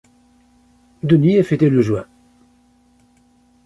Denis 1.03 1.35
est 1.37 1.43
fêté 1.43 1.69
le 1.69 1.79
juin. 1.83 2.07